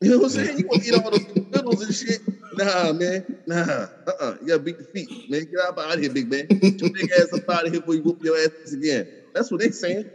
You 0.00 0.10
know 0.10 0.18
what 0.18 0.24
I'm 0.26 0.30
saying? 0.30 0.58
You 0.58 0.64
want 0.68 0.82
to 0.82 0.88
eat 0.88 0.94
all 0.94 1.10
those 1.10 1.26
noodles 1.52 1.84
and 1.84 1.94
shit? 1.94 2.20
Nah, 2.54 2.92
man. 2.92 3.24
Nah. 3.46 3.86
Uh-uh. 4.06 4.34
You 4.40 4.46
gotta 4.48 4.60
beat 4.60 4.78
the 4.78 4.84
feet, 4.84 5.08
man. 5.28 5.44
Get 5.50 5.60
out, 5.66 5.78
out 5.78 5.94
of 5.94 6.00
here, 6.00 6.10
big 6.10 6.30
man. 6.30 6.46
Get 6.48 6.80
your 6.80 6.90
big 6.90 7.10
ass 7.18 7.32
up 7.32 7.42
out 7.48 7.66
of 7.66 7.72
here 7.72 7.80
before 7.80 7.94
you 7.96 8.02
whoop 8.02 8.18
your 8.22 8.38
ass 8.38 8.72
again. 8.72 9.06
That's 9.34 9.50
what 9.50 9.60
they 9.60 9.70
saying. 9.70 10.08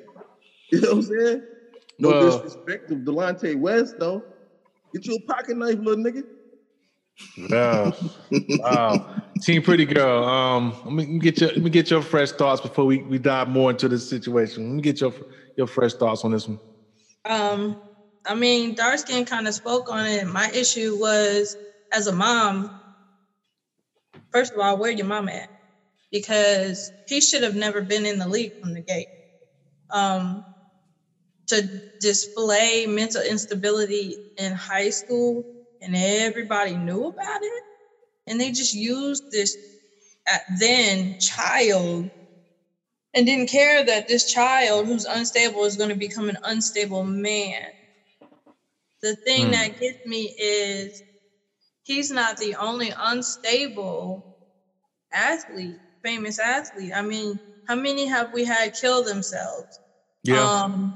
You 0.71 0.81
know 0.81 0.95
what 0.95 0.97
I'm 0.97 1.01
saying? 1.03 1.41
No 1.99 2.09
well, 2.09 2.31
disrespect 2.31 2.87
to 2.89 2.95
Delonte 2.95 3.55
West, 3.55 3.95
though. 3.97 4.25
Get 4.93 5.05
you 5.05 5.15
a 5.15 5.21
pocket 5.21 5.57
knife, 5.57 5.77
little 5.79 6.03
nigga. 6.03 6.23
Yeah. 7.49 7.91
wow. 8.59 9.05
Team 9.41 9.61
Pretty 9.61 9.85
Girl. 9.85 10.23
Um, 10.23 10.75
let 10.85 10.93
me 10.93 11.19
get 11.19 11.39
your 11.41 11.49
let 11.49 11.61
me 11.61 11.69
get 11.69 11.89
your 11.89 12.01
fresh 12.01 12.31
thoughts 12.31 12.61
before 12.61 12.85
we, 12.85 13.03
we 13.03 13.17
dive 13.17 13.47
more 13.49 13.71
into 13.71 13.87
this 13.87 14.07
situation. 14.07 14.67
Let 14.67 14.75
me 14.75 14.81
get 14.81 15.01
your 15.01 15.13
your 15.55 15.67
fresh 15.67 15.93
thoughts 15.93 16.23
on 16.23 16.31
this 16.31 16.47
one. 16.47 16.59
Um, 17.25 17.77
I 18.25 18.35
mean, 18.35 18.73
dark 18.73 18.99
skin 18.99 19.25
kind 19.25 19.47
of 19.47 19.53
spoke 19.53 19.89
on 19.91 20.05
it. 20.05 20.27
My 20.27 20.49
issue 20.51 20.95
was 20.97 21.57
as 21.91 22.07
a 22.07 22.11
mom, 22.11 22.71
first 24.31 24.53
of 24.53 24.59
all, 24.59 24.77
where 24.77 24.91
your 24.91 25.07
mom 25.07 25.29
at? 25.29 25.49
Because 26.11 26.91
he 27.05 27.21
should 27.21 27.43
have 27.43 27.55
never 27.55 27.81
been 27.81 28.05
in 28.05 28.17
the 28.19 28.27
league 28.27 28.53
from 28.61 28.73
the 28.73 28.81
gate. 28.81 29.09
Um, 29.89 30.43
to 31.47 31.69
display 31.99 32.85
mental 32.85 33.21
instability 33.21 34.17
in 34.37 34.53
high 34.53 34.89
school 34.89 35.45
and 35.81 35.95
everybody 35.95 36.75
knew 36.75 37.05
about 37.05 37.41
it 37.41 37.63
and 38.27 38.39
they 38.39 38.51
just 38.51 38.73
used 38.73 39.23
this 39.31 39.57
at 40.27 40.41
then 40.49 41.15
child 41.19 42.09
and 43.13 43.25
didn't 43.25 43.49
care 43.49 43.83
that 43.83 44.07
this 44.07 44.25
child 44.25 44.85
who's 44.87 45.05
unstable 45.05 45.63
is 45.65 45.77
going 45.77 45.89
to 45.89 45.95
become 45.95 46.29
an 46.29 46.37
unstable 46.43 47.03
man 47.03 47.71
the 49.01 49.15
thing 49.15 49.47
mm. 49.47 49.51
that 49.51 49.79
gets 49.79 49.97
me 50.05 50.33
is 50.37 51.03
he's 51.83 52.11
not 52.11 52.37
the 52.37 52.55
only 52.55 52.91
unstable 52.99 54.23
athlete 55.13 55.79
famous 56.03 56.39
athlete 56.39 56.91
i 56.95 57.01
mean 57.01 57.39
how 57.63 57.75
many 57.75 58.05
have 58.05 58.31
we 58.33 58.43
had 58.43 58.73
kill 58.73 59.03
themselves 59.03 59.79
yeah. 60.23 60.63
um 60.63 60.93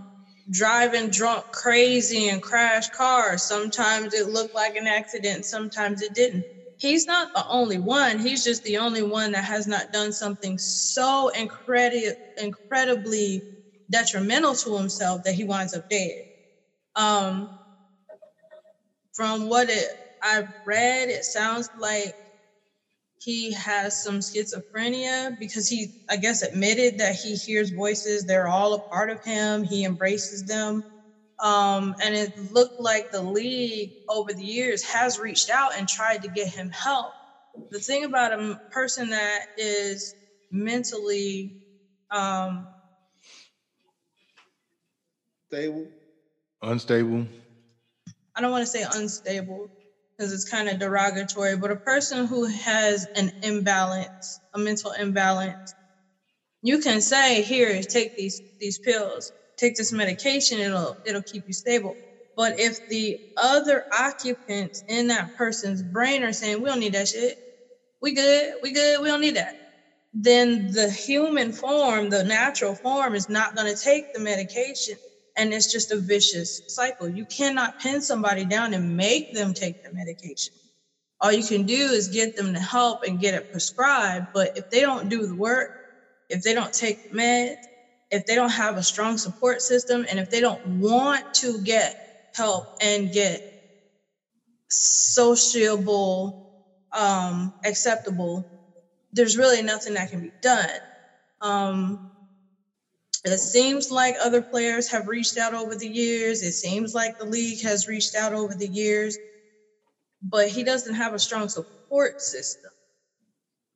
driving 0.51 1.10
drunk 1.10 1.46
crazy 1.53 2.29
and 2.29 2.41
crash 2.41 2.89
cars. 2.89 3.46
Sometimes 3.46 4.13
it 4.13 4.27
looked 4.27 4.55
like 4.55 4.75
an 4.75 4.88
accident, 4.88 5.46
sometimes 5.46 6.01
it 6.01 6.13
didn't. 6.13 6.46
He's 6.77 7.08
not 7.08 7.29
the 7.36 7.46
only 7.48 7.79
one. 7.79 8.20
He's 8.20 8.43
just 8.43 8.63
the 8.63 8.77
only 8.77 9.03
one 9.03 9.34
that 9.34 9.46
has 9.46 9.67
not 9.67 9.91
done 9.91 10.13
something 10.13 10.58
so 10.60 11.31
incredi- 11.36 12.13
incredibly 12.38 13.46
detrimental 13.91 14.55
to 14.55 14.77
himself 14.77 15.24
that 15.24 15.36
he 15.36 15.46
winds 15.46 15.75
up 15.75 15.84
dead. 15.89 16.24
Um, 16.96 17.51
from 19.13 19.48
what 19.50 19.70
it 19.70 19.88
I've 20.24 20.48
read, 20.65 21.10
it 21.10 21.25
sounds 21.25 21.70
like 21.75 22.15
he 23.22 23.54
has 23.54 24.01
some 24.01 24.20
schizophrenia 24.20 25.38
because 25.38 25.68
he, 25.68 25.92
I 26.10 26.18
guess, 26.18 26.42
admitted 26.42 26.98
that 26.98 27.16
he 27.16 27.36
hears 27.36 27.70
voices. 27.70 28.25
They're 28.25 28.48
all 28.48 28.74
a 28.74 28.82
part 28.82 29.12
of 29.12 29.24
him. 29.24 29.63
He 29.63 29.86
embraces 29.86 30.44
them. 30.46 30.84
Um, 31.40 31.96
and 32.01 32.16
it 32.16 32.34
looked 32.36 32.80
like 32.80 33.08
the 33.12 33.22
league 33.22 33.94
over 34.10 34.34
the 34.34 34.44
years 34.44 34.84
has 34.84 35.20
reached 35.20 35.50
out 35.51 35.78
and 35.78 35.88
tried 35.88 36.24
to 36.24 36.30
get 36.30 36.48
him 36.48 36.72
help. 36.72 37.13
The 37.70 37.80
thing 37.80 38.04
about 38.06 38.34
a 38.34 38.58
person 38.72 39.10
that 39.12 39.42
is 39.56 40.16
mentally 40.51 41.51
um, 42.10 42.68
stable, 45.50 45.92
unstable. 46.62 47.28
I 48.36 48.42
don't 48.42 48.51
want 48.51 48.63
to 48.63 48.68
say 48.72 48.86
unstable 48.96 49.70
because 50.22 50.34
it's 50.34 50.46
kind 50.50 50.70
of 50.70 50.80
derogatory, 50.80 51.58
but 51.58 51.72
a 51.72 51.78
person 51.78 52.28
who 52.28 52.46
has 52.46 53.08
an 53.16 53.32
imbalance, 53.42 54.42
a 54.54 54.60
mental 54.60 54.92
imbalance, 54.94 55.75
you 56.63 56.80
can 56.80 57.01
say, 57.01 57.44
here, 57.44 57.82
take 57.84 58.13
these 58.18 58.42
these 58.60 58.80
pills, 58.80 59.34
take 59.58 59.75
this 59.75 59.94
medication, 59.94 60.60
it'll 60.60 60.98
it'll 61.06 61.24
keep 61.24 61.46
you 61.48 61.54
stable. 61.54 61.98
But 62.38 62.60
if 62.60 62.78
the 62.88 63.20
other 63.38 63.86
occupants 63.98 64.84
in 64.88 65.08
that 65.10 65.34
person's 65.38 65.84
brain 65.84 66.24
are 66.24 66.34
saying, 66.34 66.62
we 66.62 66.70
don't 66.70 66.80
need 66.82 66.96
that 66.96 67.10
shit, 67.10 67.38
we 68.01 68.13
good, 68.16 68.54
we 68.62 68.74
good, 68.74 69.01
we 69.01 69.10
don't 69.10 69.22
need 69.22 69.38
that, 69.38 69.56
then 70.13 70.68
the 70.72 70.92
human 70.92 71.54
form, 71.54 72.10
the 72.10 72.24
natural 72.25 72.75
form, 72.75 73.16
is 73.16 73.30
not 73.30 73.56
to 73.58 73.75
take 73.75 74.08
the 74.13 74.22
medication 74.22 74.96
and 75.38 75.53
it's 75.53 75.71
just 75.71 75.91
a 75.91 76.00
vicious 76.00 76.61
cycle. 76.67 77.09
You 77.09 77.25
cannot 77.25 77.77
pin 77.79 78.01
somebody 78.01 78.45
down 78.45 78.73
and 78.73 78.95
make 78.95 79.31
them 79.31 79.53
take 79.53 79.77
the 79.83 79.91
medication. 79.93 80.53
All 81.21 81.31
you 81.31 81.45
can 81.45 81.65
do 81.65 81.75
is 81.75 82.07
get 82.09 82.35
them 82.35 82.53
to 82.53 82.59
help 82.59 83.00
and 83.05 83.19
get 83.19 83.35
it 83.35 83.50
prescribed. 83.51 84.27
But 84.33 84.51
if 84.55 84.69
they 84.69 84.81
don't 84.81 85.09
do 85.09 85.27
the 85.27 85.35
work, 85.35 85.71
if 86.29 86.41
they 86.43 86.53
don't 86.53 86.73
take 86.73 87.00
meds, 87.13 87.57
if 88.11 88.25
they 88.25 88.35
don't 88.35 88.51
have 88.51 88.77
a 88.77 88.83
strong 88.83 89.17
support 89.17 89.61
system, 89.61 90.05
and 90.09 90.19
if 90.19 90.29
they 90.29 90.41
don't 90.41 90.63
want 90.65 91.23
to 91.33 91.59
get 91.61 91.95
help 92.33 92.69
and 92.81 93.11
get 93.11 93.41
sociable, 94.69 96.35
um, 96.93 97.53
acceptable, 97.65 98.45
there's 99.11 99.38
really 99.38 99.61
nothing 99.61 99.95
that 99.95 100.09
can 100.09 100.21
be 100.21 100.33
done. 100.41 100.69
Um, 101.41 102.00
it 103.24 103.38
seems 103.40 103.92
like 103.92 104.16
other 104.22 104.42
players 104.42 104.90
have 104.90 105.08
reached 105.08 105.38
out 105.38 105.54
over 105.54 105.75
the 105.75 105.88
years. 105.88 106.42
It 106.42 106.54
seems 106.54 106.94
like 106.94 107.18
the 107.18 107.25
league 107.25 107.62
has 107.62 107.88
reached 107.88 108.16
out 108.16 108.34
over 108.34 108.56
the 108.56 108.68
years, 108.68 109.20
but 110.22 110.50
he 110.50 110.63
doesn't 110.63 110.96
have 110.96 111.13
a 111.13 111.20
strong 111.20 111.50
support 111.50 112.22
system. 112.22 112.72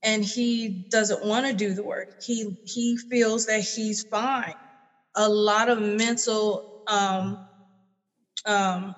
And 0.04 0.24
he 0.24 0.70
doesn't 0.92 1.26
want 1.26 1.48
to 1.48 1.54
do 1.54 1.74
the 1.74 1.84
work. 1.84 2.10
He 2.20 2.56
he 2.64 2.98
feels 3.10 3.46
that 3.48 3.62
he's 3.62 4.04
fine. 4.04 4.54
A 5.16 5.30
lot 5.30 5.70
of 5.70 5.80
mental 5.82 6.66
um, 6.88 7.40
um, 8.46 8.96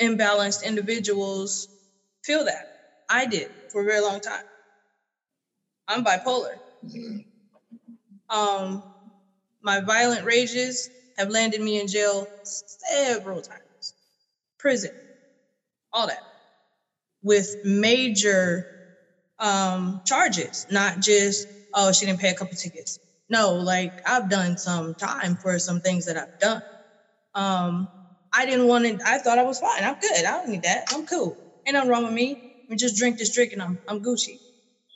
imbalanced 0.00 0.62
individuals 0.64 1.68
feel 2.24 2.44
that. 2.44 2.66
I 3.08 3.26
did 3.26 3.50
for 3.70 3.82
a 3.82 3.86
very 3.86 4.00
long 4.00 4.20
time. 4.20 4.42
I'm 5.88 6.04
bipolar. 6.04 6.58
Mm-hmm. 6.84 7.18
Um, 8.30 8.84
my 9.62 9.80
violent 9.80 10.24
rages 10.24 10.90
have 11.18 11.30
landed 11.30 11.60
me 11.60 11.80
in 11.80 11.88
jail 11.88 12.30
several 12.42 13.42
times, 13.42 13.94
prison, 14.58 14.92
all 15.92 16.08
that, 16.08 16.24
with 17.22 17.56
major 17.62 18.66
um, 19.38 20.00
charges, 20.04 20.66
not 20.70 21.00
just, 21.00 21.48
oh, 21.74 21.92
she 21.92 22.06
didn't 22.06 22.20
pay 22.20 22.30
a 22.30 22.34
couple 22.34 22.56
tickets. 22.56 23.00
No, 23.30 23.54
like 23.56 23.94
I've 24.06 24.28
done 24.28 24.58
some 24.58 24.94
time 24.94 25.36
for 25.36 25.58
some 25.58 25.80
things 25.80 26.06
that 26.06 26.16
I've 26.16 26.38
done. 26.40 26.62
Um, 27.34 27.88
I 28.32 28.46
didn't 28.46 28.66
want 28.68 28.86
to, 28.86 28.98
I 29.06 29.18
thought 29.18 29.38
I 29.38 29.44
was 29.44 29.58
fine. 29.60 29.84
I'm 29.84 29.96
good. 30.00 30.24
I 30.24 30.32
don't 30.32 30.48
need 30.48 30.62
that. 30.64 30.84
I'm 30.92 31.06
cool. 31.06 31.38
Ain't 31.66 31.74
nothing 31.74 31.90
wrong 31.90 32.04
with 32.04 32.14
me. 32.14 32.40
We 32.68 32.76
just 32.76 32.96
drink 32.96 33.18
this 33.18 33.32
drink 33.34 33.52
and 33.52 33.62
I'm, 33.62 33.80
I'm 33.88 34.02
Gucci. 34.02 34.40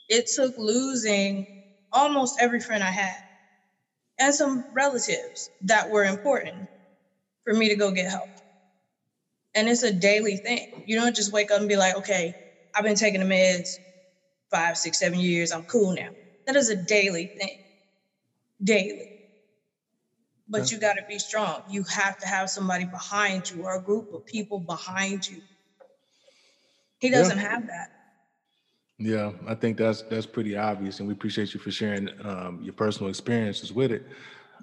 It 0.09 0.27
took 0.33 0.55
losing 0.57 1.47
almost 1.91 2.37
every 2.39 2.59
friend 2.59 2.83
I 2.83 2.91
had 2.91 3.21
and 4.19 4.33
some 4.33 4.65
relatives 4.71 5.49
that 5.61 5.89
were 5.89 6.05
important 6.05 6.67
for 7.43 7.53
me 7.53 7.69
to 7.69 7.75
go 7.75 7.91
get 7.91 8.09
help. 8.09 8.29
And 9.53 9.67
it's 9.67 9.83
a 9.83 9.91
daily 9.91 10.37
thing. 10.37 10.67
You 10.85 10.95
don't 10.95 11.15
just 11.15 11.33
wake 11.33 11.51
up 11.51 11.59
and 11.59 11.67
be 11.67 11.75
like, 11.75 11.95
okay, 11.97 12.35
I've 12.73 12.83
been 12.83 12.95
taking 12.95 13.19
the 13.19 13.25
meds 13.25 13.79
five, 14.49 14.77
six, 14.77 14.99
seven 14.99 15.19
years. 15.19 15.51
I'm 15.51 15.63
cool 15.63 15.93
now. 15.93 16.09
That 16.45 16.55
is 16.55 16.69
a 16.69 16.75
daily 16.75 17.31
thing. 17.37 17.57
Daily. 18.63 19.11
But 20.47 20.59
yeah. 20.59 20.75
you 20.75 20.79
got 20.79 20.93
to 20.93 21.03
be 21.07 21.17
strong. 21.17 21.61
You 21.67 21.83
have 21.89 22.17
to 22.19 22.27
have 22.27 22.49
somebody 22.49 22.85
behind 22.85 23.49
you 23.49 23.63
or 23.63 23.75
a 23.75 23.81
group 23.81 24.11
of 24.11 24.25
people 24.25 24.59
behind 24.59 25.27
you. 25.27 25.41
He 26.99 27.09
doesn't 27.09 27.37
yeah. 27.37 27.49
have 27.49 27.65
that. 27.65 27.87
Yeah, 29.01 29.31
I 29.47 29.55
think 29.55 29.77
that's 29.77 30.03
that's 30.03 30.27
pretty 30.27 30.55
obvious, 30.55 30.99
and 30.99 31.07
we 31.07 31.13
appreciate 31.13 31.53
you 31.53 31.59
for 31.59 31.71
sharing 31.71 32.07
um, 32.23 32.59
your 32.61 32.73
personal 32.73 33.09
experiences 33.09 33.73
with 33.73 33.91
it. 33.91 34.03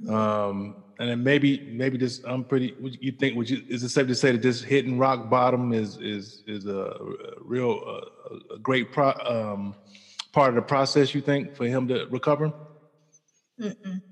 Um, 0.08 0.76
and 1.00 1.10
then 1.10 1.22
maybe 1.24 1.64
maybe 1.66 1.98
this 1.98 2.20
I'm 2.24 2.44
pretty. 2.44 2.74
You 3.00 3.12
think 3.12 3.36
would 3.36 3.50
you 3.50 3.62
is 3.68 3.82
it 3.82 3.88
safe 3.88 4.06
to 4.06 4.14
say 4.14 4.32
that 4.32 4.42
this 4.42 4.62
hitting 4.62 4.98
rock 4.98 5.28
bottom 5.28 5.72
is 5.72 5.98
is 5.98 6.42
is 6.46 6.66
a, 6.66 6.76
a 6.76 6.94
real 7.40 7.80
uh, 7.86 8.36
a 8.54 8.58
great 8.60 8.92
pro, 8.92 9.12
um, 9.26 9.74
part 10.32 10.50
of 10.50 10.54
the 10.54 10.62
process? 10.62 11.14
You 11.14 11.20
think 11.20 11.54
for 11.56 11.66
him 11.66 11.88
to 11.88 12.06
recover? 12.10 12.52
Mm-mm. 13.60 14.02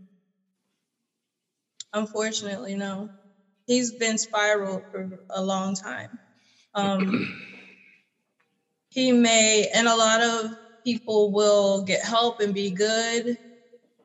Unfortunately, 1.92 2.74
no. 2.74 3.10
He's 3.66 3.92
been 3.92 4.18
spiraled 4.18 4.84
for 4.90 5.08
a 5.30 5.42
long 5.42 5.74
time. 5.76 6.18
He 8.96 9.12
may, 9.12 9.68
and 9.74 9.88
a 9.88 9.96
lot 9.96 10.22
of 10.22 10.56
people 10.84 11.32
will 11.32 11.84
get 11.84 12.02
help 12.04 12.40
and 12.40 12.54
be 12.54 12.72
good, 12.72 13.38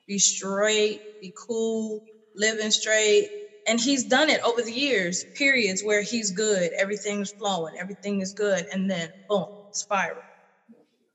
be 0.08 0.20
straight, 0.20 1.04
be 1.22 1.34
cool, 1.36 2.04
living 2.36 2.72
straight. 2.72 3.32
And 3.68 3.80
he's 3.80 4.06
done 4.06 4.30
it 4.30 4.42
over 4.44 4.62
the 4.64 4.74
years, 4.74 5.26
periods 5.36 5.84
where 5.84 6.02
he's 6.04 6.32
good, 6.32 6.72
everything's 6.80 7.32
flowing, 7.32 7.76
everything 7.80 8.22
is 8.22 8.34
good, 8.34 8.66
and 8.74 8.90
then 8.90 9.12
boom, 9.30 9.48
spiral. 9.72 10.24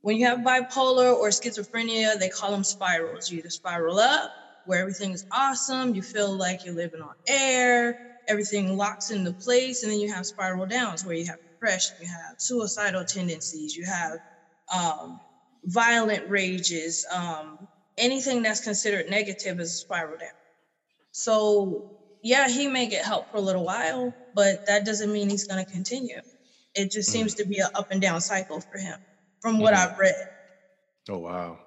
When 0.02 0.16
you 0.16 0.26
have 0.26 0.40
bipolar 0.40 1.14
or 1.14 1.30
schizophrenia, 1.30 2.18
they 2.18 2.28
call 2.30 2.52
them 2.52 2.64
spirals. 2.64 3.28
You 3.30 3.38
either 3.40 3.50
spiral 3.50 3.98
up, 3.98 4.32
where 4.64 4.80
everything 4.80 5.12
is 5.12 5.24
awesome, 5.32 5.94
you 5.94 6.02
feel 6.02 6.36
like 6.36 6.64
you're 6.64 6.74
living 6.74 7.02
on 7.02 7.14
air, 7.28 7.98
everything 8.28 8.76
locks 8.76 9.10
into 9.10 9.34
place, 9.34 9.82
and 9.82 9.92
then 9.92 10.00
you 10.00 10.12
have 10.12 10.26
spiral 10.26 10.66
downs 10.66 11.04
where 11.04 11.16
you 11.16 11.26
have 11.26 11.38
depression, 11.60 11.96
you 12.00 12.08
have 12.08 12.36
suicidal 12.38 13.04
tendencies, 13.04 13.74
you 13.76 13.84
have 13.86 14.18
um, 14.74 15.20
violent 15.64 16.28
rages, 16.28 17.04
um, 17.12 17.68
anything 17.98 18.42
that's 18.42 18.60
considered 18.60 19.08
negative 19.08 19.58
is 19.60 19.72
a 19.72 19.76
spiral 19.76 20.16
down. 20.18 20.28
So 21.12 21.82
yeah, 22.22 22.48
he 22.48 22.68
may 22.68 22.88
get 22.88 23.04
help 23.04 23.26
for 23.30 23.38
a 23.38 23.42
little 23.42 23.64
while, 23.64 24.14
but 24.32 24.60
that 24.66 24.84
doesn't 24.84 25.12
mean 25.12 25.28
he's 25.30 25.44
going 25.44 25.64
to 25.64 25.70
continue. 25.70 26.20
It 26.74 26.90
just 26.90 27.10
seems 27.10 27.34
to 27.36 27.46
be 27.46 27.58
an 27.58 27.68
up 27.74 27.86
and 27.90 28.00
down 28.02 28.20
cycle 28.20 28.62
for 28.70 28.78
him, 28.78 28.96
from 29.40 29.58
what 29.60 29.74
Mhm. 29.74 29.78
I've 29.78 29.94
read. 29.98 30.14
Oh 31.08 31.18
wow. 31.18 31.58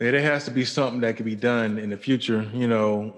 Yeah, 0.00 0.10
there 0.10 0.22
has 0.22 0.44
to 0.44 0.50
be 0.50 0.64
something 0.64 1.00
that 1.00 1.16
can 1.16 1.24
be 1.24 1.34
done 1.34 1.78
in 1.78 1.90
the 1.90 1.96
future, 1.96 2.42
you 2.52 2.66
know, 2.66 3.14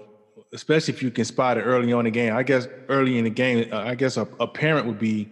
especially 0.53 0.93
if 0.93 1.03
you 1.03 1.11
can 1.11 1.25
spot 1.25 1.57
it 1.57 1.61
early 1.61 1.93
on 1.93 1.99
in 1.99 2.05
the 2.05 2.11
game. 2.11 2.35
I 2.35 2.43
guess 2.43 2.67
early 2.87 3.17
in 3.17 3.23
the 3.23 3.29
game, 3.29 3.71
uh, 3.71 3.77
I 3.77 3.95
guess 3.95 4.17
a, 4.17 4.27
a 4.39 4.47
parent 4.47 4.87
would 4.87 4.99
be 4.99 5.29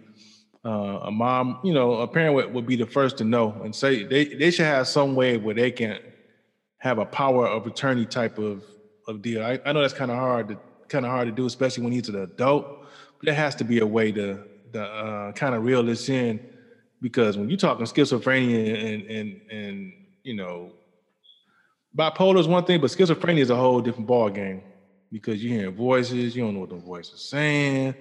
uh, 0.64 1.00
a 1.04 1.10
mom, 1.10 1.60
you 1.64 1.72
know, 1.72 1.94
a 1.94 2.08
parent 2.08 2.34
would, 2.34 2.52
would 2.52 2.66
be 2.66 2.76
the 2.76 2.86
first 2.86 3.18
to 3.18 3.24
know 3.24 3.60
and 3.64 3.74
say 3.74 4.04
they, 4.04 4.26
they 4.26 4.50
should 4.50 4.66
have 4.66 4.86
some 4.86 5.14
way 5.14 5.36
where 5.36 5.54
they 5.54 5.70
can 5.70 5.98
have 6.78 6.98
a 6.98 7.06
power 7.06 7.46
of 7.46 7.66
attorney 7.66 8.06
type 8.06 8.38
of, 8.38 8.62
of 9.06 9.22
deal. 9.22 9.42
I, 9.42 9.58
I 9.64 9.72
know 9.72 9.80
that's 9.80 9.94
kind 9.94 10.10
of 10.10 10.18
hard 10.18 10.48
to 10.48 10.58
kind 10.88 11.04
of 11.04 11.10
hard 11.10 11.26
to 11.28 11.32
do, 11.32 11.46
especially 11.46 11.84
when 11.84 11.92
he's 11.92 12.08
an 12.08 12.16
adult. 12.16 12.66
But 13.18 13.26
there 13.26 13.34
has 13.34 13.54
to 13.56 13.64
be 13.64 13.80
a 13.80 13.86
way 13.86 14.12
to, 14.12 14.44
to 14.72 14.82
uh, 14.82 15.32
kind 15.32 15.54
of 15.54 15.64
reel 15.64 15.82
this 15.82 16.08
in 16.08 16.40
because 17.00 17.36
when 17.36 17.48
you're 17.48 17.58
talking 17.58 17.86
schizophrenia 17.86 18.94
and 18.94 19.02
and 19.04 19.40
and 19.50 19.92
you 20.22 20.34
know 20.34 20.72
bipolar 21.96 22.38
is 22.38 22.46
one 22.46 22.64
thing, 22.64 22.80
but 22.80 22.90
schizophrenia 22.90 23.40
is 23.40 23.50
a 23.50 23.56
whole 23.56 23.80
different 23.80 24.06
ball 24.06 24.30
game 24.30 24.62
because 25.12 25.42
you're 25.42 25.58
hearing 25.58 25.74
voices, 25.74 26.36
you 26.36 26.42
don't 26.42 26.54
know 26.54 26.60
what 26.60 26.70
the 26.70 26.76
voice 26.76 27.12
is 27.12 27.22
saying. 27.22 27.96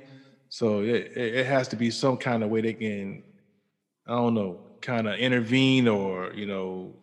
So 0.50 0.82
it, 0.82 1.12
it 1.16 1.46
has 1.46 1.68
to 1.70 1.76
be 1.78 1.92
some 1.92 2.18
kind 2.18 2.44
of 2.44 2.50
way 2.50 2.62
they 2.62 2.74
can, 2.74 3.24
I 4.08 4.16
don't 4.16 4.34
know, 4.36 4.62
kind 4.82 5.08
of 5.08 5.18
intervene 5.20 5.88
or 5.88 6.34
you 6.34 6.46
know, 6.46 7.00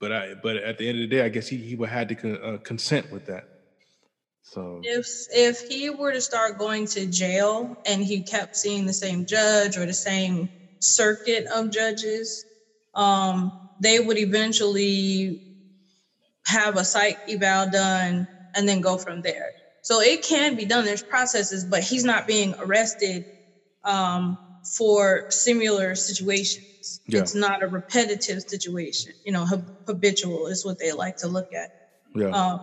but 0.00 0.12
I 0.12 0.34
but 0.34 0.56
at 0.58 0.78
the 0.78 0.88
end 0.88 0.98
of 0.98 1.02
the 1.10 1.16
day, 1.16 1.24
I 1.24 1.28
guess 1.28 1.48
he 1.48 1.58
he 1.58 1.76
would 1.76 1.88
have 1.90 2.08
to 2.08 2.16
con, 2.16 2.38
uh, 2.42 2.58
consent 2.64 3.10
with 3.10 3.24
that. 3.26 3.44
So 4.42 4.80
If 4.82 5.06
if 5.30 5.60
he 5.60 5.90
were 5.90 6.12
to 6.12 6.20
start 6.20 6.58
going 6.58 6.86
to 6.88 7.06
jail 7.06 7.76
and 7.84 8.02
he 8.02 8.22
kept 8.22 8.56
seeing 8.56 8.86
the 8.86 8.92
same 8.92 9.24
judge 9.26 9.76
or 9.76 9.86
the 9.86 9.94
same 9.94 10.50
circuit 10.80 11.46
of 11.46 11.70
judges, 11.70 12.44
um, 12.94 13.52
they 13.78 14.00
would 14.00 14.18
eventually 14.18 15.38
have 16.46 16.76
a 16.76 16.84
psych 16.84 17.20
eval 17.28 17.68
done 17.70 18.28
and 18.54 18.68
then 18.68 18.80
go 18.80 18.98
from 18.98 19.22
there. 19.22 19.54
So 19.82 20.00
it 20.00 20.22
can 20.22 20.56
be 20.56 20.64
done. 20.64 20.84
There's 20.84 21.02
processes, 21.02 21.64
but 21.64 21.82
he's 21.82 22.04
not 22.04 22.26
being 22.26 22.54
arrested 22.60 23.24
um, 23.84 24.38
for 24.64 25.24
similar 25.30 25.94
situations. 25.94 26.64
Yeah. 27.08 27.20
It's 27.20 27.34
not 27.34 27.62
a 27.62 27.68
repetitive 27.68 28.42
situation. 28.46 29.12
You 29.24 29.32
know, 29.32 29.46
habitual 29.86 30.46
is 30.48 30.64
what 30.64 30.78
they 30.78 30.92
like 30.92 31.16
to 31.18 31.28
look 31.28 31.48
at. 31.52 31.70
yeah, 32.14 32.28
Um, 32.30 32.60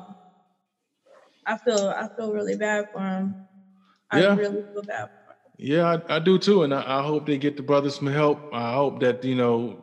I 1.45 1.57
feel 1.57 1.89
I 1.95 2.07
feel 2.15 2.31
really 2.33 2.55
bad 2.55 2.85
for 2.91 3.01
him. 3.01 3.35
I 4.11 4.21
Yeah. 4.21 4.35
really 4.35 4.61
feel 4.73 4.83
bad 4.83 5.09
for. 5.25 5.35
Yeah, 5.57 5.97
I, 6.09 6.15
I 6.15 6.19
do 6.19 6.37
too, 6.39 6.63
and 6.63 6.73
I, 6.73 6.99
I 6.99 7.03
hope 7.03 7.25
they 7.25 7.37
get 7.37 7.57
the 7.57 7.63
brothers 7.63 7.97
some 7.97 8.07
help. 8.07 8.47
I 8.51 8.73
hope 8.73 8.99
that 9.01 9.23
you 9.25 9.35
know, 9.35 9.77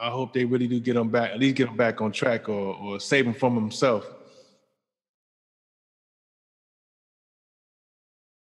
I 0.00 0.10
hope 0.10 0.32
they 0.34 0.44
really 0.44 0.68
do 0.68 0.78
get 0.80 0.96
him 0.96 1.08
back, 1.10 1.30
at 1.32 1.38
least 1.38 1.56
get 1.56 1.68
him 1.68 1.76
back 1.76 2.00
on 2.02 2.12
track, 2.12 2.48
or 2.48 2.74
or 2.74 3.00
save 3.00 3.26
him 3.26 3.34
from 3.34 3.54
himself. 3.54 4.04